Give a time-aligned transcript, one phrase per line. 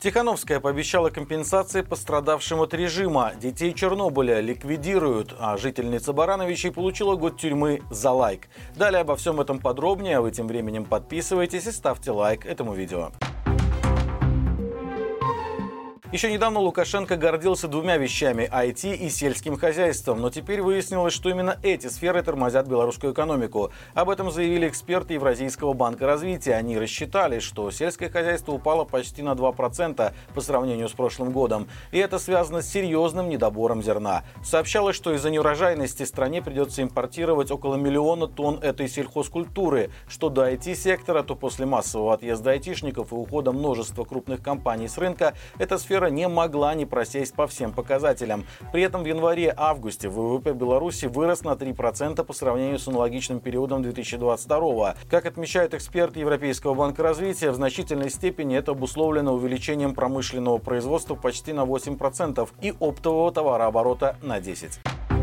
[0.00, 3.32] Тихановская пообещала компенсации пострадавшим от режима.
[3.38, 8.48] Детей Чернобыля ликвидируют, а жительница Барановичей получила год тюрьмы за лайк.
[8.74, 13.10] Далее обо всем этом подробнее, а вы тем временем подписывайтесь и ставьте лайк этому видео.
[16.12, 21.56] Еще недавно Лукашенко гордился двумя вещами– IT и сельским хозяйством, но теперь выяснилось, что именно
[21.62, 23.70] эти сферы тормозят белорусскую экономику.
[23.94, 26.54] Об этом заявили эксперты Евразийского банка развития.
[26.54, 31.68] Они рассчитали, что сельское хозяйство упало почти на 2% по сравнению с прошлым годом.
[31.92, 34.24] И это связано с серьезным недобором зерна.
[34.42, 39.90] Сообщалось, что из-за неурожайности стране придется импортировать около миллиона тонн этой сельхозкультуры.
[40.08, 45.34] Что до IT-сектора, то после массового отъезда айтишников и ухода множества крупных компаний с рынка,
[45.60, 48.46] эта сфера сфера не могла не просесть по всем показателям.
[48.72, 54.94] При этом в январе-августе ВВП Беларуси вырос на 3% по сравнению с аналогичным периодом 2022.
[55.10, 61.52] Как отмечают эксперты Европейского банка развития, в значительной степени это обусловлено увеличением промышленного производства почти
[61.52, 65.19] на 8% и оптового товарооборота на 10%.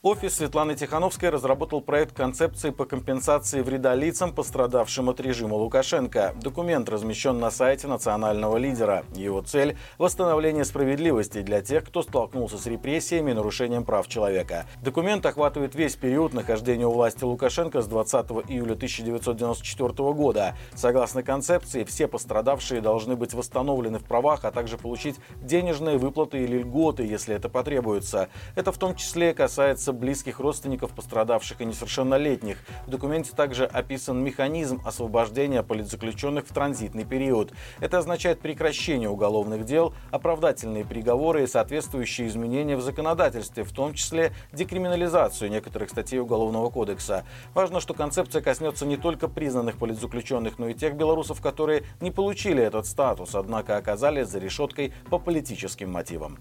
[0.00, 6.36] Офис Светланы Тихановской разработал проект концепции по компенсации вреда лицам, пострадавшим от режима Лукашенко.
[6.40, 9.04] Документ размещен на сайте национального лидера.
[9.16, 14.66] Его цель– восстановление справедливости для тех, кто столкнулся с репрессиями и нарушением прав человека.
[14.84, 20.54] Документ охватывает весь период нахождения у власти Лукашенко с 20 июля 1994 года.
[20.76, 26.58] Согласно концепции, все пострадавшие должны быть восстановлены в правах, а также получить денежные выплаты или
[26.58, 28.28] льготы, если это потребуется.
[28.54, 32.58] Это в том числе касается касается близких родственников пострадавших и несовершеннолетних.
[32.86, 37.52] В документе также описан механизм освобождения политзаключенных в транзитный период.
[37.80, 44.32] Это означает прекращение уголовных дел, оправдательные приговоры и соответствующие изменения в законодательстве, в том числе
[44.52, 47.24] декриминализацию некоторых статей Уголовного кодекса.
[47.54, 52.62] Важно, что концепция коснется не только признанных политзаключенных, но и тех белорусов, которые не получили
[52.62, 56.38] этот статус, однако оказались за решеткой по политическим мотивам.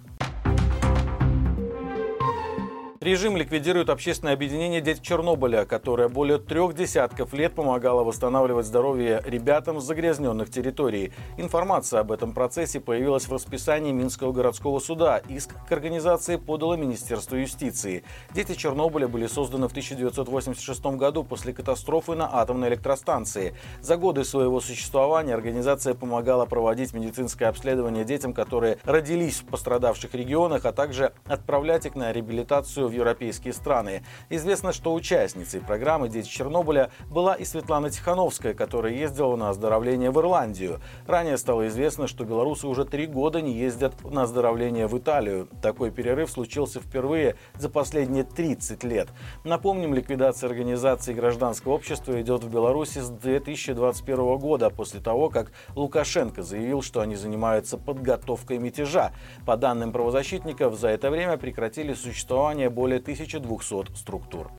[3.08, 9.80] Режим ликвидирует общественное объединение «Дети Чернобыля», которое более трех десятков лет помогало восстанавливать здоровье ребятам
[9.80, 11.14] с загрязненных территорий.
[11.38, 15.22] Информация об этом процессе появилась в расписании Минского городского суда.
[15.30, 18.04] Иск к организации подало Министерство юстиции.
[18.34, 23.56] «Дети Чернобыля» были созданы в 1986 году после катастрофы на атомной электростанции.
[23.80, 30.66] За годы своего существования организация помогала проводить медицинское обследование детям, которые родились в пострадавших регионах,
[30.66, 34.04] а также отправлять их на реабилитацию в европейские страны.
[34.30, 40.20] Известно, что участницей программы «Дети Чернобыля» была и Светлана Тихановская, которая ездила на оздоровление в
[40.20, 40.80] Ирландию.
[41.06, 45.48] Ранее стало известно, что белорусы уже три года не ездят на оздоровление в Италию.
[45.62, 49.10] Такой перерыв случился впервые за последние 30 лет.
[49.44, 56.42] Напомним, ликвидация организации гражданского общества идет в Беларуси с 2021 года, после того, как Лукашенко
[56.42, 59.12] заявил, что они занимаются подготовкой мятежа.
[59.46, 64.52] По данным правозащитников, за это время прекратили существование более 1200 структур.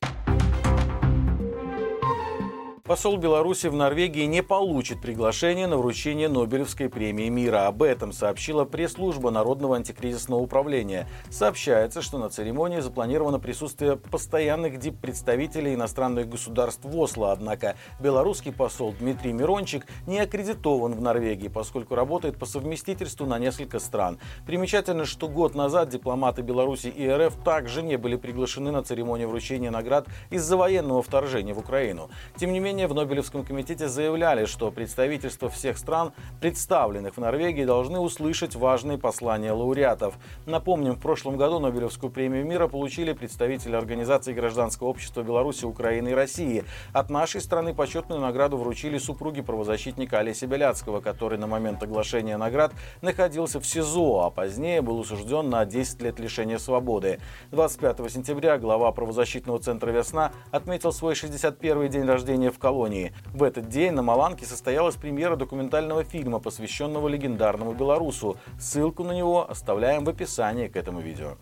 [2.89, 7.67] Посол Беларуси в Норвегии не получит приглашение на вручение Нобелевской премии мира.
[7.67, 11.07] Об этом сообщила пресс-служба Народного антикризисного управления.
[11.29, 17.31] Сообщается, что на церемонии запланировано присутствие постоянных дип-представителей иностранных государств в Осло.
[17.31, 23.77] Однако белорусский посол Дмитрий Мирончик не аккредитован в Норвегии, поскольку работает по совместительству на несколько
[23.77, 24.17] стран.
[24.47, 29.69] Примечательно, что год назад дипломаты Беларуси и РФ также не были приглашены на церемонию вручения
[29.69, 32.09] наград из-за военного вторжения в Украину.
[32.35, 37.65] Тем не менее, ранее в Нобелевском комитете заявляли, что представительства всех стран, представленных в Норвегии,
[37.65, 40.17] должны услышать важные послания лауреатов.
[40.45, 46.13] Напомним, в прошлом году Нобелевскую премию мира получили представители Организации гражданского общества Беларуси, Украины и
[46.13, 46.63] России.
[46.93, 52.71] От нашей страны почетную награду вручили супруги правозащитника Олеся Беляцкого, который на момент оглашения наград
[53.01, 57.19] находился в СИЗО, а позднее был осужден на 10 лет лишения свободы.
[57.51, 63.13] 25 сентября глава правозащитного центра «Весна» отметил свой 61-й день рождения в Колумбии колонии.
[63.33, 68.37] В этот день на Маланке состоялась премьера документального фильма, посвященного легендарному белорусу.
[68.59, 71.37] Ссылку на него оставляем в описании к этому видео.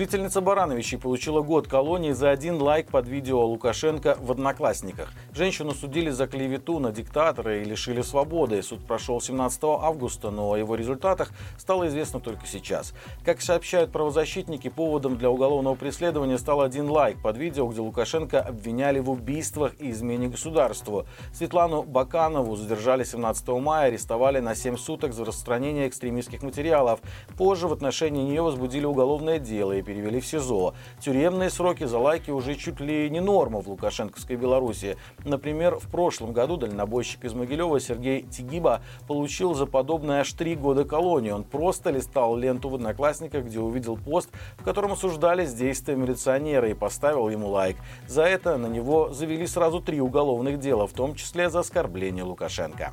[0.00, 5.12] Жительница Барановичей получила год колонии за один лайк под видео Лукашенко в «Одноклассниках».
[5.34, 8.62] Женщину судили за клевету на диктатора и лишили свободы.
[8.62, 12.94] Суд прошел 17 августа, но о его результатах стало известно только сейчас.
[13.26, 19.00] Как сообщают правозащитники, поводом для уголовного преследования стал один лайк под видео, где Лукашенко обвиняли
[19.00, 21.04] в убийствах и измене государству.
[21.34, 27.00] Светлану Баканову задержали 17 мая, арестовали на 7 суток за распространение экстремистских материалов.
[27.36, 30.74] Позже в отношении нее возбудили уголовное дело и перевели в СИЗО.
[31.00, 34.96] Тюремные сроки за лайки уже чуть ли не норма в лукашенковской Беларуси.
[35.24, 40.84] Например, в прошлом году дальнобойщик из Могилева Сергей Тигиба получил за подобное аж три года
[40.84, 41.32] колонии.
[41.32, 46.74] Он просто листал ленту в Одноклассниках, где увидел пост, в котором осуждались действия милиционера и
[46.74, 47.76] поставил ему лайк.
[48.06, 52.92] За это на него завели сразу три уголовных дела, в том числе за оскорбление Лукашенко.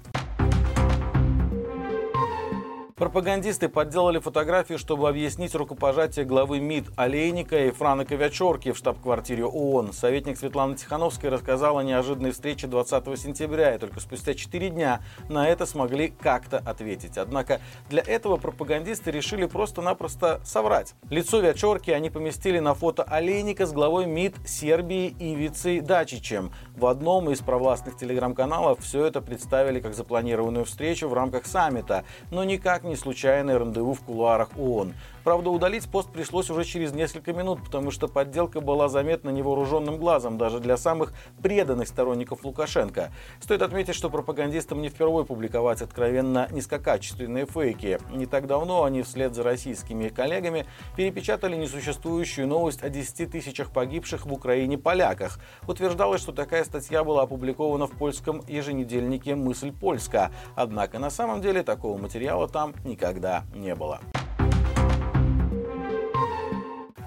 [2.98, 9.94] Пропагандисты подделали фотографии, чтобы объяснить рукопожатие главы МИД Олейника и Франка Вячорки в штаб-квартире ООН.
[9.94, 15.48] Советник Светлана Тихановская рассказала о неожиданной встрече 20 сентября, и только спустя 4 дня на
[15.48, 17.20] это смогли как-то ответить.
[17.20, 20.96] Однако для этого пропагандисты решили просто-напросто соврать.
[21.12, 26.52] Лицо Вячорки они поместили на фото Олейника с главой МИД Сербии Ивицей Дачичем.
[26.76, 32.44] В одном из провластных телеграм-каналов все это представили как запланированную встречу в рамках саммита, но
[32.44, 34.94] никак не случайное рандеву в кулуарах ООН.
[35.28, 40.38] Правда, удалить пост пришлось уже через несколько минут, потому что подделка была заметна невооруженным глазом
[40.38, 41.12] даже для самых
[41.44, 43.12] преданных сторонников Лукашенко.
[43.42, 48.00] Стоит отметить, что пропагандистам не впервые публиковать откровенно низкокачественные фейки.
[48.14, 54.26] Не так давно они вслед за российскими коллегами перепечатали несуществующую новость о 10 тысячах погибших
[54.26, 55.40] в Украине поляках.
[55.68, 60.32] Утверждалось, что такая статья была опубликована в польском еженедельнике «Мысль Польска».
[60.56, 64.00] Однако на самом деле такого материала там никогда не было.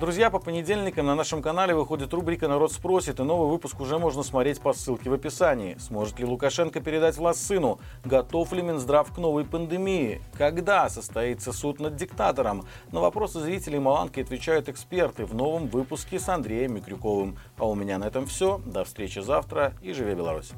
[0.00, 4.22] Друзья, по понедельникам на нашем канале выходит рубрика «Народ спросит», и новый выпуск уже можно
[4.22, 5.76] смотреть по ссылке в описании.
[5.78, 7.78] Сможет ли Лукашенко передать власть сыну?
[8.02, 10.22] Готов ли Минздрав к новой пандемии?
[10.38, 12.64] Когда состоится суд над диктатором?
[12.92, 17.36] На вопросы зрителей Маланки отвечают эксперты в новом выпуске с Андреем Микрюковым.
[17.58, 18.58] А у меня на этом все.
[18.64, 20.52] До встречи завтра и живи Беларусь!